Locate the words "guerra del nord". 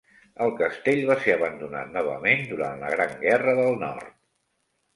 3.27-4.13